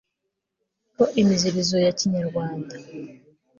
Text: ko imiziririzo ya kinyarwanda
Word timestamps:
ko 0.95 1.03
imiziririzo 1.21 1.77
ya 1.85 1.91
kinyarwanda 1.99 2.75